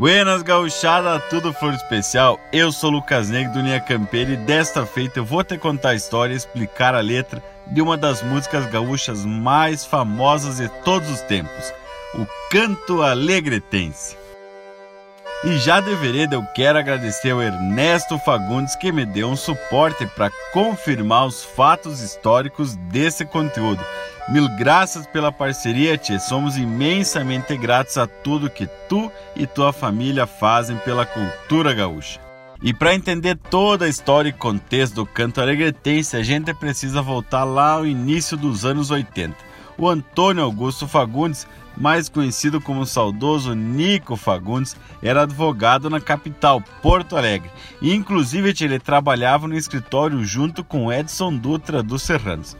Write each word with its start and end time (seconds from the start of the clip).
Buenas 0.00 0.40
gauchada, 0.40 1.20
tudo 1.20 1.52
flor 1.52 1.74
especial. 1.74 2.40
Eu 2.50 2.72
sou 2.72 2.88
Lucas 2.88 3.28
Negro 3.28 3.52
do 3.52 3.60
Linha 3.60 3.78
Campeira 3.78 4.32
e 4.32 4.36
desta 4.38 4.86
feita 4.86 5.18
eu 5.18 5.26
vou 5.26 5.44
te 5.44 5.58
contar 5.58 5.90
a 5.90 5.94
história 5.94 6.32
e 6.32 6.36
explicar 6.38 6.94
a 6.94 7.00
letra 7.00 7.42
de 7.66 7.82
uma 7.82 7.98
das 7.98 8.22
músicas 8.22 8.64
gaúchas 8.64 9.26
mais 9.26 9.84
famosas 9.84 10.56
de 10.56 10.70
todos 10.82 11.10
os 11.10 11.20
tempos, 11.20 11.70
o 12.14 12.26
Canto 12.50 13.02
Alegretense. 13.02 14.16
E 15.42 15.56
já 15.56 15.80
de 15.80 15.94
vereda 15.94 16.36
eu 16.36 16.44
quero 16.54 16.78
agradecer 16.78 17.30
ao 17.30 17.40
Ernesto 17.40 18.18
Fagundes 18.18 18.76
que 18.76 18.92
me 18.92 19.06
deu 19.06 19.26
um 19.26 19.36
suporte 19.36 20.04
para 20.04 20.30
confirmar 20.52 21.24
os 21.24 21.42
fatos 21.42 22.02
históricos 22.02 22.76
desse 22.76 23.24
conteúdo. 23.24 23.82
Mil 24.28 24.46
graças 24.50 25.06
pela 25.06 25.32
parceria, 25.32 25.96
Tchê. 25.96 26.18
Somos 26.18 26.58
imensamente 26.58 27.56
gratos 27.56 27.96
a 27.96 28.06
tudo 28.06 28.50
que 28.50 28.68
tu 28.86 29.10
e 29.34 29.46
tua 29.46 29.72
família 29.72 30.26
fazem 30.26 30.76
pela 30.76 31.06
cultura 31.06 31.72
gaúcha. 31.72 32.20
E 32.62 32.74
para 32.74 32.94
entender 32.94 33.38
toda 33.48 33.86
a 33.86 33.88
história 33.88 34.28
e 34.28 34.34
contexto 34.34 34.96
do 34.96 35.06
canto 35.06 35.40
alegretense, 35.40 36.18
a 36.18 36.22
gente 36.22 36.52
precisa 36.52 37.00
voltar 37.00 37.44
lá 37.44 37.72
ao 37.72 37.86
início 37.86 38.36
dos 38.36 38.66
anos 38.66 38.90
80. 38.90 39.49
O 39.80 39.88
Antônio 39.88 40.44
Augusto 40.44 40.86
Fagundes 40.86 41.46
mais 41.76 42.08
conhecido 42.08 42.60
como 42.60 42.80
o 42.80 42.86
saudoso 42.86 43.54
Nico 43.54 44.16
Fagundes, 44.16 44.76
era 45.02 45.22
advogado 45.22 45.88
na 45.88 46.00
capital, 46.00 46.62
Porto 46.82 47.16
Alegre, 47.16 47.50
e 47.80 47.94
inclusive 47.94 48.54
ele 48.60 48.78
trabalhava 48.78 49.48
no 49.48 49.56
escritório 49.56 50.22
junto 50.22 50.62
com 50.62 50.92
Edson 50.92 51.34
Dutra 51.34 51.82
dos 51.82 52.02
Serranos. 52.02 52.56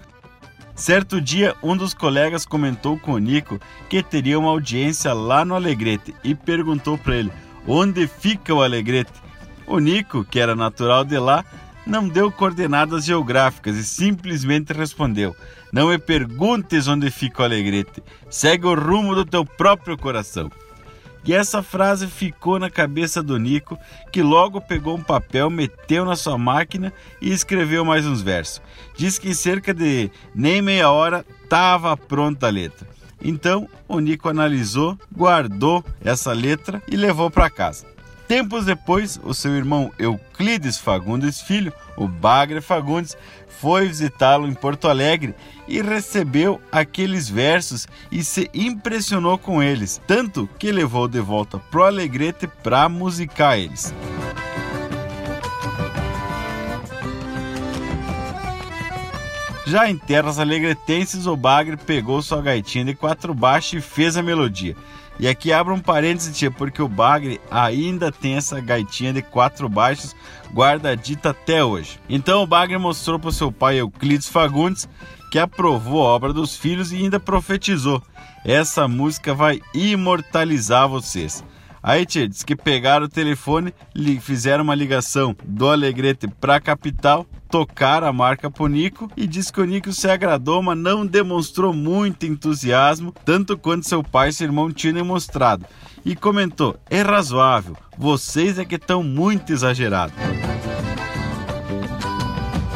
Certo 0.75 1.20
dia, 1.20 1.55
um 1.62 1.77
dos 1.77 1.92
colegas 1.92 2.47
comentou 2.47 2.98
com 2.98 3.12
o 3.12 3.19
Nico 3.19 3.61
que 3.91 4.03
teria 4.03 4.39
uma 4.39 4.48
audiência 4.48 5.12
lá 5.12 5.44
no 5.44 5.55
Alegrete 5.55 6.14
e 6.25 6.34
perguntou 6.34 6.97
para 6.97 7.16
ele 7.16 7.33
onde 7.66 8.06
fica 8.06 8.55
o 8.55 8.62
Alegrete. 8.62 9.12
O 9.66 9.78
Nico, 9.78 10.25
que 10.25 10.41
era 10.41 10.56
natural 10.56 11.05
de 11.05 11.19
lá, 11.19 11.44
não 11.91 12.08
deu 12.08 12.30
coordenadas 12.30 13.05
geográficas 13.05 13.77
e 13.77 13.84
simplesmente 13.84 14.72
respondeu: 14.72 15.34
Não 15.72 15.88
me 15.88 15.98
perguntes 15.98 16.86
onde 16.86 17.10
fica 17.10 17.42
o 17.42 17.44
Alegrete, 17.44 18.02
segue 18.30 18.64
o 18.66 18.74
rumo 18.74 19.14
do 19.14 19.24
teu 19.24 19.44
próprio 19.44 19.98
coração. 19.98 20.50
E 21.24 21.34
essa 21.34 21.62
frase 21.62 22.06
ficou 22.06 22.58
na 22.58 22.70
cabeça 22.70 23.22
do 23.22 23.36
Nico, 23.38 23.77
que 24.10 24.22
logo 24.22 24.60
pegou 24.60 24.97
um 24.97 25.02
papel, 25.02 25.50
meteu 25.50 26.05
na 26.05 26.16
sua 26.16 26.38
máquina 26.38 26.92
e 27.20 27.30
escreveu 27.30 27.84
mais 27.84 28.06
uns 28.06 28.22
versos. 28.22 28.62
Diz 28.97 29.19
que 29.19 29.28
em 29.28 29.34
cerca 29.34 29.75
de 29.75 30.10
nem 30.34 30.62
meia 30.62 30.91
hora 30.91 31.27
estava 31.42 31.94
pronta 31.97 32.47
a 32.47 32.50
letra. 32.50 32.88
Então 33.22 33.69
o 33.86 34.00
Nico 34.00 34.30
analisou, 34.30 34.98
guardou 35.14 35.84
essa 36.02 36.32
letra 36.32 36.82
e 36.88 36.97
levou 36.97 37.30
para 37.30 37.50
casa. 37.50 37.84
Tempos 38.31 38.64
depois, 38.64 39.19
o 39.25 39.34
seu 39.34 39.56
irmão 39.56 39.91
Euclides 39.98 40.78
Fagundes 40.78 41.41
Filho, 41.41 41.73
o 41.97 42.06
Bagre 42.06 42.61
Fagundes, 42.61 43.17
foi 43.48 43.89
visitá-lo 43.89 44.47
em 44.47 44.55
Porto 44.55 44.87
Alegre 44.87 45.34
e 45.67 45.83
recebeu 45.83 46.61
aqueles 46.70 47.28
versos 47.28 47.89
e 48.09 48.22
se 48.22 48.48
impressionou 48.55 49.37
com 49.37 49.61
eles, 49.61 50.00
tanto 50.06 50.48
que 50.61 50.70
levou 50.70 51.09
de 51.09 51.19
volta 51.19 51.59
pro 51.59 51.83
Alegrete 51.83 52.47
para 52.47 52.89
musicar 52.89 53.59
eles. 53.59 53.92
Já 59.67 59.91
em 59.91 59.98
terras 59.98 60.39
alegretenses, 60.39 61.27
o 61.27 61.37
Bagre 61.37 61.77
pegou 61.77 62.22
sua 62.22 62.41
gaitinha 62.41 62.84
de 62.84 62.94
quatro 62.94 63.34
baixos 63.34 63.72
e 63.72 63.81
fez 63.81 64.17
a 64.17 64.22
melodia. 64.22 64.77
E 65.20 65.28
aqui 65.28 65.52
abro 65.52 65.74
um 65.74 65.80
parênteses, 65.80 66.34
tia, 66.34 66.50
porque 66.50 66.80
o 66.80 66.88
Bagre 66.88 67.38
ainda 67.50 68.10
tem 68.10 68.36
essa 68.36 68.58
gaitinha 68.58 69.12
de 69.12 69.20
quatro 69.20 69.69
baixos 69.69 70.16
guardadita 70.50 71.28
até 71.28 71.62
hoje. 71.62 72.00
Então 72.08 72.42
o 72.42 72.47
Bagre 72.47 72.78
mostrou 72.78 73.19
para 73.19 73.30
seu 73.30 73.53
pai 73.53 73.78
Euclides 73.78 74.30
Fagundes 74.30 74.88
que 75.30 75.38
aprovou 75.38 76.06
a 76.06 76.10
obra 76.10 76.32
dos 76.32 76.56
filhos 76.56 76.91
e 76.91 76.97
ainda 76.97 77.20
profetizou: 77.20 78.03
essa 78.42 78.88
música 78.88 79.34
vai 79.34 79.60
imortalizar 79.75 80.88
vocês. 80.88 81.44
Aí, 81.82 82.06
tia, 82.06 82.26
diz 82.26 82.42
que 82.42 82.56
pegaram 82.56 83.04
o 83.04 83.09
telefone, 83.09 83.75
fizeram 84.22 84.64
uma 84.64 84.75
ligação 84.75 85.36
do 85.44 85.69
Alegrete 85.69 86.28
para 86.28 86.56
a 86.56 86.60
capital 86.60 87.26
tocar 87.50 88.05
a 88.05 88.12
marca 88.12 88.50
pro 88.50 88.69
Nico 88.69 89.11
e 89.16 89.27
diz 89.27 89.50
que 89.50 89.61
o 89.61 89.65
Nico 89.65 89.93
se 89.93 90.09
agradou, 90.09 90.62
mas 90.62 90.78
não 90.78 91.05
demonstrou 91.05 91.72
muito 91.72 92.25
entusiasmo, 92.25 93.12
tanto 93.25 93.59
quanto 93.59 93.88
seu 93.88 94.03
pai 94.03 94.28
e 94.28 94.33
seu 94.33 94.47
irmão 94.47 94.72
tinham 94.72 94.94
demonstrado. 94.94 95.66
E 96.05 96.15
comentou: 96.15 96.77
é 96.89 97.03
razoável, 97.03 97.77
vocês 97.99 98.59
é 98.59 98.65
que 98.65 98.77
estão 98.77 99.03
muito 99.03 99.53
exagerados. 99.53 100.15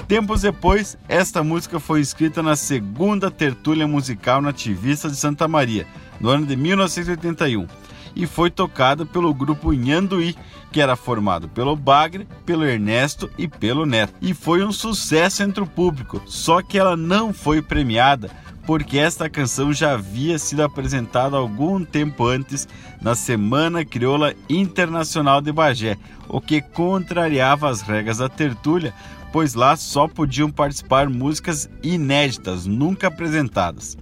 Tempos 0.09 0.43
depois, 0.43 0.99
esta 1.09 1.43
música 1.43 1.81
foi 1.81 2.01
escrita 2.01 2.43
na 2.43 2.57
segunda 2.57 3.31
tertúlia 3.31 3.87
musical 3.87 4.43
nativista 4.43 5.09
de 5.09 5.17
Santa 5.17 5.49
Maria, 5.49 5.87
no 6.21 6.29
ano 6.29 6.45
de 6.45 6.57
1981 6.57 7.67
e 8.15 8.27
foi 8.27 8.51
tocada 8.51 9.05
pelo 9.05 9.33
grupo 9.35 9.73
Nhanduí, 9.73 10.37
que 10.73 10.81
era 10.81 10.97
formado 10.97 11.49
pelo 11.49 11.77
Bagre, 11.77 12.27
pelo 12.45 12.65
Ernesto 12.65 13.31
e 13.39 13.47
pelo 13.47 13.87
Neto. 13.87 14.15
E 14.21 14.35
foi 14.35 14.65
um 14.65 14.73
sucesso 14.73 15.43
entre 15.43 15.63
o 15.63 15.67
público, 15.67 16.21
só 16.27 16.63
que 16.63 16.79
ela 16.79 16.97
não 16.97 17.33
foi 17.33 17.63
premiada 17.63 18.31
porque 18.67 18.99
esta 18.99 19.29
canção 19.29 19.73
já 19.73 19.93
havia 19.93 20.39
sido 20.39 20.63
apresentada 20.63 21.37
algum 21.37 21.85
tempo 21.85 22.27
antes 22.27 22.67
na 23.01 23.15
Semana 23.15 23.85
Crioula 23.85 24.35
Internacional 24.49 25.41
de 25.41 25.53
Bagé, 25.53 25.99
o 26.29 26.41
que 26.41 26.61
contrariava 26.61 27.69
as 27.69 27.83
regras 27.83 28.19
da 28.19 28.29
tertúlia, 28.29 28.95
pois 29.33 29.55
lá 29.55 29.77
só 29.77 30.09
podiam 30.09 30.51
participar 30.51 31.09
músicas 31.09 31.69
inéditas, 31.83 32.67
nunca 32.67 33.09
apresentadas. 33.09 33.97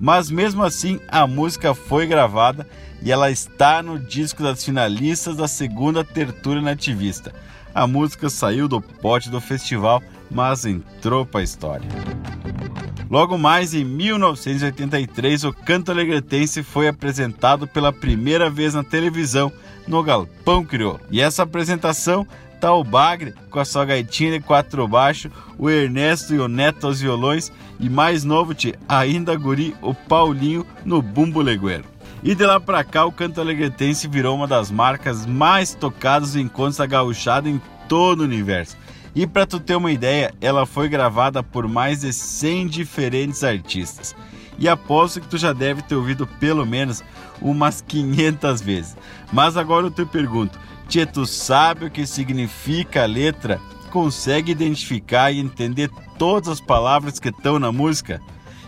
Mas 0.00 0.30
mesmo 0.30 0.62
assim, 0.62 1.00
a 1.08 1.26
música 1.26 1.74
foi 1.74 2.06
gravada 2.06 2.66
e 3.02 3.12
ela 3.12 3.30
está 3.30 3.82
no 3.82 3.98
disco 3.98 4.42
das 4.42 4.64
finalistas 4.64 5.36
da 5.36 5.46
segunda 5.48 6.04
tertúlia 6.04 6.62
nativista. 6.62 7.32
A 7.74 7.86
música 7.86 8.30
saiu 8.30 8.68
do 8.68 8.80
pote 8.80 9.30
do 9.30 9.40
festival, 9.40 10.02
mas 10.30 10.64
entrou 10.64 11.26
para 11.26 11.40
a 11.40 11.44
história. 11.44 11.88
Logo 13.10 13.36
mais 13.36 13.74
em 13.74 13.84
1983, 13.84 15.44
o 15.44 15.52
canto 15.52 15.90
alegretense 15.90 16.62
foi 16.62 16.88
apresentado 16.88 17.66
pela 17.66 17.92
primeira 17.92 18.48
vez 18.48 18.74
na 18.74 18.82
televisão 18.82 19.52
no 19.86 20.02
Galpão 20.02 20.64
Crioulo. 20.64 21.00
E 21.10 21.20
essa 21.20 21.42
apresentação 21.42 22.26
tá 22.64 22.72
o 22.72 22.82
Bagre 22.82 23.34
com 23.50 23.60
a 23.60 23.64
sua 23.64 23.84
gaitinha 23.84 24.32
de 24.32 24.40
quatro 24.40 24.88
baixo, 24.88 25.30
o 25.58 25.68
Ernesto 25.68 26.34
e 26.34 26.38
o 26.38 26.48
Neto 26.48 26.86
aos 26.86 26.98
violões 26.98 27.52
e 27.78 27.90
mais 27.90 28.24
novo, 28.24 28.54
te 28.54 28.74
ainda 28.88 29.36
guri, 29.36 29.76
o 29.82 29.92
Paulinho 29.92 30.66
no 30.82 31.02
bumbo 31.02 31.42
legueiro. 31.42 31.84
E 32.22 32.34
de 32.34 32.46
lá 32.46 32.58
para 32.58 32.82
cá, 32.82 33.04
o 33.04 33.12
canto 33.12 33.38
alegretense 33.38 34.08
virou 34.08 34.34
uma 34.34 34.46
das 34.46 34.70
marcas 34.70 35.26
mais 35.26 35.74
tocadas 35.74 36.36
em 36.36 36.44
encontros 36.44 36.78
da 36.78 36.86
gauchada 36.86 37.50
em 37.50 37.60
todo 37.86 38.20
o 38.20 38.24
universo. 38.24 38.78
E 39.14 39.26
para 39.26 39.44
tu 39.44 39.60
ter 39.60 39.76
uma 39.76 39.92
ideia, 39.92 40.32
ela 40.40 40.64
foi 40.64 40.88
gravada 40.88 41.42
por 41.42 41.68
mais 41.68 42.00
de 42.00 42.14
100 42.14 42.68
diferentes 42.68 43.44
artistas. 43.44 44.16
E 44.58 44.70
aposto 44.70 45.20
que 45.20 45.28
tu 45.28 45.36
já 45.36 45.52
deve 45.52 45.82
ter 45.82 45.96
ouvido 45.96 46.26
pelo 46.26 46.64
menos 46.64 47.04
umas 47.42 47.82
500 47.82 48.62
vezes. 48.62 48.96
Mas 49.30 49.58
agora 49.58 49.86
eu 49.86 49.90
te 49.90 50.06
pergunto, 50.06 50.58
Tia, 50.88 51.06
tu 51.06 51.26
sabe 51.26 51.86
o 51.86 51.90
que 51.90 52.06
significa 52.06 53.02
a 53.02 53.06
letra? 53.06 53.60
Consegue 53.90 54.52
identificar 54.52 55.32
e 55.32 55.40
entender 55.40 55.90
todas 56.18 56.48
as 56.48 56.60
palavras 56.60 57.18
que 57.18 57.28
estão 57.28 57.58
na 57.58 57.72
música? 57.72 58.20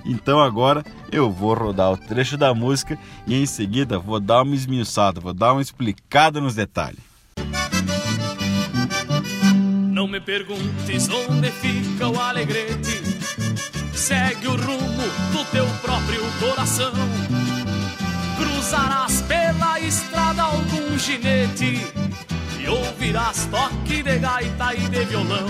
Então 0.04 0.40
agora 0.40 0.84
eu 1.10 1.30
vou 1.30 1.54
rodar 1.54 1.92
o 1.92 1.96
trecho 1.96 2.36
da 2.36 2.54
música 2.54 2.98
e 3.26 3.34
em 3.34 3.44
seguida 3.44 3.98
vou 3.98 4.20
dar 4.20 4.42
uma 4.42 4.54
esmiuçada, 4.54 5.20
vou 5.20 5.34
dar 5.34 5.52
uma 5.52 5.62
explicada 5.62 6.40
nos 6.40 6.54
detalhes. 6.54 7.00
Não 9.90 10.06
me 10.06 10.20
perguntes 10.20 11.08
onde 11.08 11.50
fica 11.50 12.06
o 12.08 12.20
alegrete, 12.20 13.02
segue 13.94 14.46
o 14.46 14.54
rumo 14.54 15.02
do 15.32 15.44
teu 15.50 15.66
próprio 15.82 16.20
coração. 16.38 16.92
Cruzarás 18.38 19.15
ginete 21.06 21.86
e 22.58 22.68
ouvirás 22.68 23.46
toque 23.46 24.02
de 24.02 24.18
gaita 24.18 24.74
e 24.74 24.88
de 24.88 25.04
violão. 25.04 25.46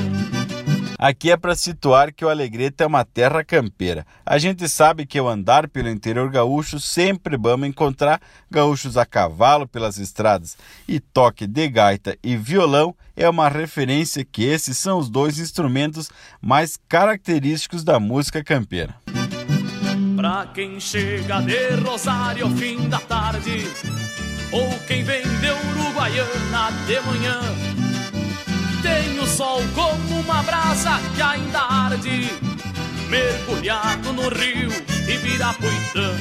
Aqui 0.99 1.31
é 1.31 1.37
para 1.37 1.55
situar 1.55 2.12
que 2.12 2.26
o 2.26 2.29
Alegrete 2.29 2.82
é 2.82 2.87
uma 2.87 3.06
terra 3.06 3.43
campeira. 3.43 4.06
A 4.25 4.37
gente 4.37 4.69
sabe 4.69 5.06
que 5.06 5.19
ao 5.19 5.26
andar 5.26 5.67
pelo 5.69 5.88
interior 5.88 6.31
gaúcho 6.31 6.79
sempre 6.79 7.38
vamos 7.38 7.69
encontrar 7.69 8.20
gaúchos 8.50 8.99
a 8.99 9.06
cavalo 9.06 9.67
pelas 9.67 9.97
estradas 9.97 10.58
e 10.87 11.00
toque 11.00 11.47
de 11.47 11.69
gaita 11.70 12.19
e 12.23 12.37
violão 12.37 12.94
é 13.17 13.26
uma 13.26 13.49
referência 13.49 14.26
que 14.26 14.44
esses 14.44 14.76
são 14.76 14.99
os 14.99 15.08
dois 15.08 15.38
instrumentos 15.38 16.11
mais 16.38 16.79
característicos 16.87 17.82
da 17.82 17.99
música 17.99 18.44
campeira. 18.44 18.94
Pra 20.17 20.47
quem 20.53 20.79
chega 20.79 21.41
de 21.41 21.76
Rosário 21.76 22.49
fim 22.56 22.91
da 22.91 22.99
tarde 22.99 23.64
ou 24.52 24.69
quem 24.87 25.02
vem 25.02 25.22
de 25.22 25.50
Uruguaiana 25.50 26.70
de 26.87 27.00
manhã. 27.00 27.40
Tem 28.82 29.19
o 29.19 29.26
sol 29.26 29.60
como 29.75 30.20
uma 30.20 30.43
brasa 30.43 31.00
que 31.14 31.22
ainda 31.22 31.60
arde, 31.60 32.31
mergulhado 33.08 34.12
no 34.12 34.28
rio 34.28 34.70
Ibirapuitã. 35.08 36.16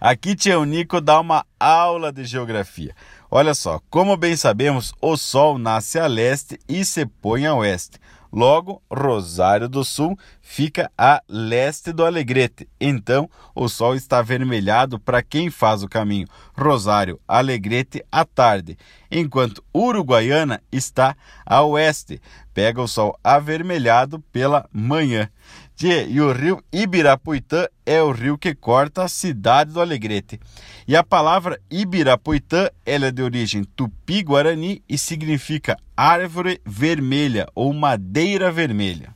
Aqui 0.00 0.34
Tio 0.36 0.64
Nico 0.64 1.00
dá 1.00 1.20
uma 1.20 1.44
aula 1.58 2.12
de 2.12 2.24
geografia. 2.24 2.94
Olha 3.30 3.54
só, 3.54 3.80
como 3.90 4.16
bem 4.16 4.36
sabemos, 4.36 4.92
o 5.00 5.16
Sol 5.16 5.58
nasce 5.58 5.98
a 5.98 6.06
leste 6.06 6.58
e 6.68 6.84
se 6.84 7.04
põe 7.04 7.44
a 7.44 7.54
oeste. 7.54 7.98
Logo, 8.36 8.82
Rosário 8.92 9.66
do 9.66 9.82
Sul 9.82 10.14
fica 10.42 10.92
a 10.98 11.22
leste 11.26 11.90
do 11.90 12.04
Alegrete. 12.04 12.68
Então, 12.78 13.30
o 13.54 13.66
sol 13.66 13.94
está 13.94 14.18
avermelhado 14.18 15.00
para 15.00 15.22
quem 15.22 15.48
faz 15.48 15.82
o 15.82 15.88
caminho 15.88 16.28
Rosário 16.54 17.18
Alegrete 17.26 18.04
à 18.12 18.26
tarde, 18.26 18.76
enquanto 19.10 19.62
Uruguaiana 19.74 20.62
está 20.70 21.16
a 21.44 21.62
oeste. 21.62 22.20
Pega 22.52 22.80
o 22.80 22.88
sol 22.88 23.18
avermelhado 23.22 24.20
pela 24.32 24.68
manhã. 24.72 25.28
Tchê, 25.76 26.06
e 26.08 26.20
o 26.20 26.32
rio 26.32 26.62
Ibirapuitã 26.72 27.66
é 27.84 28.02
o 28.02 28.10
rio 28.10 28.38
que 28.38 28.54
corta 28.54 29.04
a 29.04 29.08
cidade 29.08 29.72
do 29.72 29.80
Alegrete. 29.80 30.40
E 30.88 30.96
a 30.96 31.04
palavra 31.04 31.60
Ibirapuitã 31.70 32.70
ela 32.84 33.06
é 33.06 33.10
de 33.10 33.22
origem 33.22 33.62
tupi-guarani 33.62 34.82
e 34.88 34.96
significa 34.96 35.76
árvore 35.96 36.60
vermelha 36.64 37.46
ou 37.54 37.72
madeira 37.74 38.50
vermelha. 38.50 39.14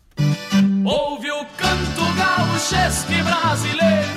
Ouve 0.84 1.30
o 1.30 1.44
canto 1.56 2.14
gauchesque 2.14 3.22
brasileiro 3.22 4.09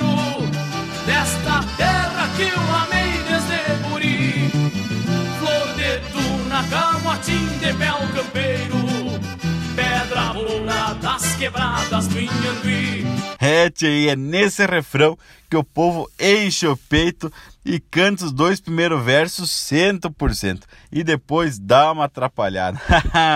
quebradas 11.44 12.08
do 12.08 12.18
Inhambi. 12.18 13.04
É, 13.38 13.68
tia, 13.68 14.12
é 14.12 14.16
nesse 14.16 14.64
refrão 14.64 15.18
que 15.50 15.56
o 15.58 15.62
povo 15.62 16.10
enche 16.18 16.66
o 16.66 16.74
peito 16.74 17.30
e 17.62 17.78
canta 17.78 18.24
os 18.24 18.32
dois 18.32 18.62
primeiros 18.62 19.04
versos 19.04 19.50
100% 19.50 20.62
e 20.90 21.04
depois 21.04 21.58
dá 21.58 21.92
uma 21.92 22.04
atrapalhada. 22.04 22.80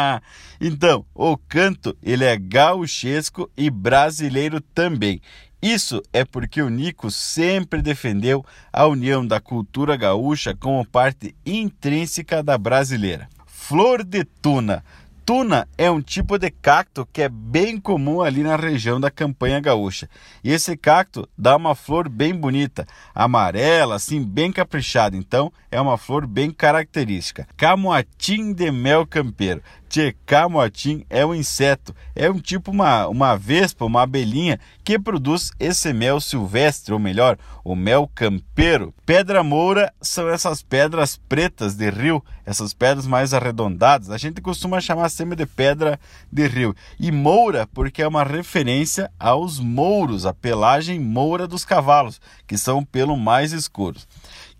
então, 0.58 1.04
o 1.14 1.36
canto 1.36 1.94
ele 2.02 2.24
é 2.24 2.38
gauchesco 2.38 3.50
e 3.54 3.68
brasileiro 3.68 4.58
também. 4.58 5.20
Isso 5.60 6.02
é 6.10 6.24
porque 6.24 6.62
o 6.62 6.70
Nico 6.70 7.10
sempre 7.10 7.82
defendeu 7.82 8.42
a 8.72 8.86
união 8.86 9.26
da 9.26 9.38
cultura 9.38 9.98
gaúcha 9.98 10.56
como 10.56 10.86
parte 10.86 11.34
intrínseca 11.44 12.42
da 12.42 12.56
brasileira. 12.56 13.28
Flor 13.46 14.02
de 14.02 14.24
Tuna 14.24 14.82
Tuna 15.28 15.68
é 15.76 15.90
um 15.90 16.00
tipo 16.00 16.38
de 16.38 16.50
cacto 16.50 17.06
que 17.12 17.20
é 17.20 17.28
bem 17.28 17.78
comum 17.78 18.22
ali 18.22 18.42
na 18.42 18.56
região 18.56 18.98
da 18.98 19.10
campanha 19.10 19.60
gaúcha. 19.60 20.08
E 20.42 20.50
esse 20.50 20.74
cacto 20.74 21.28
dá 21.36 21.54
uma 21.54 21.74
flor 21.74 22.08
bem 22.08 22.34
bonita, 22.34 22.86
amarela, 23.14 23.96
assim, 23.96 24.24
bem 24.24 24.50
caprichada. 24.50 25.18
Então, 25.18 25.52
é 25.70 25.78
uma 25.78 25.98
flor 25.98 26.26
bem 26.26 26.50
característica. 26.50 27.46
Camoatim 27.58 28.54
de 28.54 28.70
mel 28.70 29.06
campeiro. 29.06 29.62
Tchê, 29.88 30.14
camotim 30.26 31.06
é 31.08 31.24
um 31.24 31.34
inseto, 31.34 31.96
é 32.14 32.30
um 32.30 32.38
tipo 32.38 32.70
uma, 32.70 33.08
uma 33.08 33.36
vespa, 33.36 33.86
uma 33.86 34.02
abelhinha 34.02 34.60
que 34.84 34.98
produz 34.98 35.50
esse 35.58 35.94
mel 35.94 36.20
silvestre, 36.20 36.92
ou 36.92 36.98
melhor, 36.98 37.38
o 37.64 37.74
mel 37.74 38.10
campeiro. 38.14 38.94
Pedra 39.06 39.42
moura 39.42 39.90
são 40.00 40.28
essas 40.28 40.62
pedras 40.62 41.16
pretas 41.16 41.74
de 41.74 41.88
rio, 41.88 42.22
essas 42.44 42.74
pedras 42.74 43.06
mais 43.06 43.32
arredondadas. 43.32 44.10
A 44.10 44.18
gente 44.18 44.42
costuma 44.42 44.78
chamar 44.78 45.08
sempre 45.08 45.36
de 45.36 45.46
pedra 45.46 45.98
de 46.30 46.46
rio. 46.46 46.76
E 47.00 47.10
moura 47.10 47.66
porque 47.66 48.02
é 48.02 48.08
uma 48.08 48.24
referência 48.24 49.10
aos 49.18 49.58
mouros, 49.58 50.26
a 50.26 50.34
pelagem 50.34 51.00
moura 51.00 51.48
dos 51.48 51.64
cavalos, 51.64 52.20
que 52.46 52.58
são 52.58 52.84
pelo 52.84 53.16
mais 53.16 53.52
escuros 53.52 54.06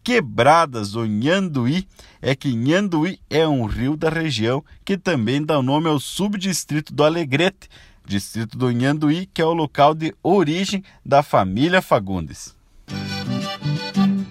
quebradas 0.09 0.93
do 0.93 1.05
Nhanduí 1.05 1.87
é 2.23 2.35
que 2.35 2.55
Nhanduí 2.55 3.21
é 3.29 3.47
um 3.47 3.67
rio 3.67 3.95
da 3.95 4.09
região 4.09 4.65
que 4.83 4.97
também 4.97 5.45
dá 5.45 5.61
nome 5.61 5.87
ao 5.87 6.01
subdistrito 6.01 6.95
do 6.95 7.05
Alegrete, 7.05 7.69
distrito 8.07 8.57
do 8.57 8.71
Nhanduí, 8.71 9.27
que 9.27 9.43
é 9.43 9.45
o 9.45 9.53
local 9.53 9.95
de 9.95 10.15
origem 10.23 10.83
da 11.05 11.23
família 11.23 11.83
Fagundes. 11.83 12.57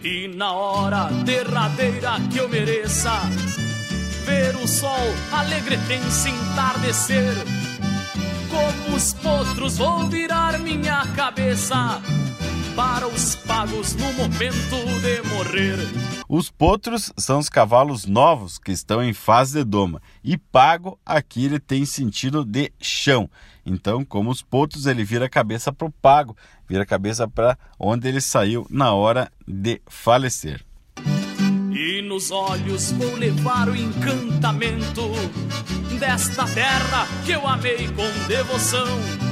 E 0.03 0.27
na 0.35 0.51
hora 0.51 1.11
derradeira 1.23 2.13
que 2.31 2.39
eu 2.39 2.49
mereça 2.49 3.11
ver 4.25 4.55
o 4.55 4.67
sol 4.67 5.13
alegretense 5.31 6.29
entardecer, 6.29 7.35
como 8.49 8.97
os 8.97 9.13
potros 9.13 9.77
vou 9.77 10.07
virar 10.07 10.57
minha 10.57 11.05
cabeça 11.15 12.01
para 12.77 13.07
os 13.07 13.35
pagos 13.35 13.95
no 13.95 14.13
momento 14.13 14.75
de 15.01 15.27
morrer. 15.29 15.79
Os 16.29 16.51
potros 16.51 17.11
são 17.17 17.39
os 17.39 17.49
cavalos 17.49 18.05
novos 18.05 18.59
que 18.59 18.71
estão 18.71 19.03
em 19.03 19.13
fase 19.13 19.57
de 19.57 19.63
doma 19.63 19.99
e 20.23 20.37
pago 20.37 20.99
aqui 21.03 21.45
ele 21.45 21.59
tem 21.59 21.85
sentido 21.85 22.45
de 22.45 22.71
chão. 22.79 23.27
Então, 23.65 24.05
como 24.05 24.29
os 24.29 24.43
potros, 24.43 24.85
ele 24.85 25.03
vira 25.03 25.25
a 25.25 25.29
cabeça 25.29 25.73
para 25.73 25.87
o 25.87 25.91
pago, 25.91 26.37
vira 26.69 26.83
a 26.83 26.85
cabeça 26.85 27.27
para 27.27 27.57
onde 27.79 28.07
ele 28.07 28.21
saiu 28.21 28.67
na 28.69 28.93
hora 28.93 29.31
de 29.47 29.81
falecer. 29.87 30.63
E 31.71 32.03
nos 32.03 32.29
olhos 32.29 32.91
vou 32.91 33.15
levar 33.15 33.69
o 33.69 33.75
encantamento 33.75 35.01
desta 35.99 36.45
terra 36.45 37.07
que 37.25 37.31
eu 37.31 37.47
amei 37.47 37.87
com 37.87 38.27
devoção 38.27 39.26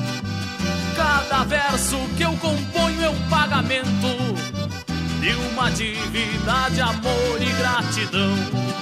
Cada 0.96 1.44
verso 1.44 1.98
que 2.16 2.24
eu 2.24 2.32
componho 2.38 3.04
é 3.04 3.10
um 3.10 3.30
pagamento 3.30 3.90
de 5.20 5.34
uma 5.52 5.70
dívida 5.72 6.70
de 6.74 6.82
amor 6.82 7.42
e 7.42 7.52
gratidão. 7.58 8.76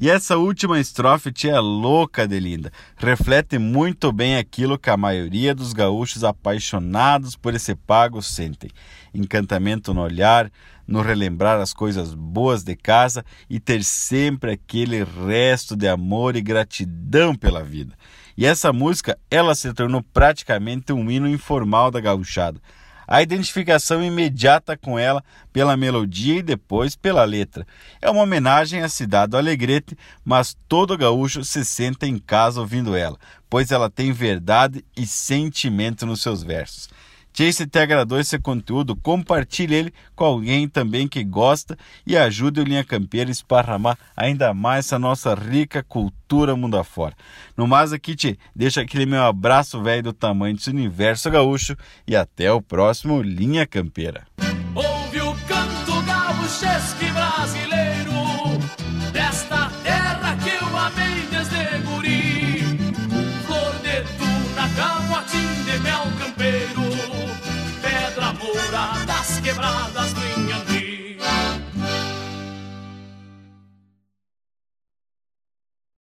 E 0.00 0.08
essa 0.08 0.36
última 0.36 0.78
estrofe 0.78 1.32
tia 1.32 1.58
louca 1.58 2.26
de 2.26 2.38
linda, 2.38 2.72
reflete 2.96 3.58
muito 3.58 4.12
bem 4.12 4.36
aquilo 4.36 4.78
que 4.78 4.88
a 4.88 4.96
maioria 4.96 5.52
dos 5.52 5.72
gaúchos 5.72 6.22
apaixonados 6.22 7.34
por 7.34 7.52
esse 7.52 7.74
pago 7.74 8.22
sentem. 8.22 8.70
Encantamento 9.12 9.92
no 9.92 10.02
olhar, 10.02 10.52
no 10.86 11.02
relembrar 11.02 11.60
as 11.60 11.74
coisas 11.74 12.14
boas 12.14 12.62
de 12.62 12.76
casa 12.76 13.24
e 13.50 13.58
ter 13.58 13.82
sempre 13.82 14.52
aquele 14.52 15.02
resto 15.02 15.74
de 15.74 15.88
amor 15.88 16.36
e 16.36 16.40
gratidão 16.40 17.34
pela 17.34 17.64
vida. 17.64 17.92
E 18.38 18.46
essa 18.46 18.72
música, 18.72 19.18
ela 19.28 19.52
se 19.52 19.74
tornou 19.74 20.00
praticamente 20.00 20.92
um 20.92 21.10
hino 21.10 21.28
informal 21.28 21.90
da 21.90 21.98
gauchada. 21.98 22.60
A 23.04 23.20
identificação 23.20 24.00
imediata 24.00 24.76
com 24.76 24.96
ela 24.96 25.24
pela 25.52 25.76
melodia 25.76 26.36
e 26.36 26.42
depois 26.42 26.94
pela 26.94 27.24
letra. 27.24 27.66
É 28.00 28.08
uma 28.08 28.22
homenagem 28.22 28.80
à 28.80 28.88
cidade 28.88 29.32
do 29.32 29.36
Alegrete, 29.36 29.98
mas 30.24 30.56
todo 30.68 30.96
gaúcho 30.96 31.42
se 31.42 31.64
senta 31.64 32.06
em 32.06 32.16
casa 32.16 32.60
ouvindo 32.60 32.94
ela, 32.94 33.18
pois 33.50 33.72
ela 33.72 33.90
tem 33.90 34.12
verdade 34.12 34.84
e 34.96 35.04
sentimento 35.04 36.06
nos 36.06 36.22
seus 36.22 36.40
versos. 36.44 36.88
Se 37.32 37.66
te 37.66 37.78
agradou 37.78 38.18
esse 38.18 38.38
conteúdo, 38.38 38.96
compartilhe 38.96 39.74
ele 39.74 39.94
com 40.16 40.24
alguém 40.24 40.68
também 40.68 41.06
que 41.06 41.22
gosta 41.22 41.78
e 42.06 42.16
ajude 42.16 42.60
o 42.60 42.64
Linha 42.64 42.82
Campeira 42.82 43.30
a 43.30 43.32
esparramar 43.32 43.96
ainda 44.16 44.52
mais 44.52 44.86
essa 44.86 44.98
nossa 44.98 45.34
rica 45.34 45.82
cultura 45.82 46.56
mundo 46.56 46.76
afora. 46.76 47.14
No 47.56 47.66
mais 47.66 47.92
aqui, 47.92 48.16
te 48.16 48.38
deixa 48.54 48.80
aquele 48.80 49.06
meu 49.06 49.22
abraço 49.22 49.80
velho 49.80 50.02
do 50.02 50.12
tamanho 50.12 50.56
desse 50.56 50.70
universo 50.70 51.30
gaúcho 51.30 51.76
e 52.06 52.16
até 52.16 52.52
o 52.52 52.60
próximo 52.60 53.22
Linha 53.22 53.66
Campeira. 53.66 54.26
Ouve 54.74 55.20
o 55.20 55.32
canto 55.46 56.02
gaúchesque 56.02 57.07
nada. 69.68 69.97